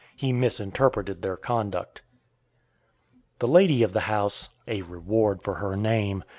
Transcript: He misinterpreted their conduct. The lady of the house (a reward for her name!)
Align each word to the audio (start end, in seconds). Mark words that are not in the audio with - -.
He 0.15 0.33
misinterpreted 0.33 1.21
their 1.21 1.37
conduct. 1.37 2.01
The 3.37 3.47
lady 3.47 3.83
of 3.83 3.93
the 3.93 3.99
house 4.09 4.49
(a 4.67 4.81
reward 4.81 5.43
for 5.43 5.57
her 5.59 5.75
name!) 5.75 6.23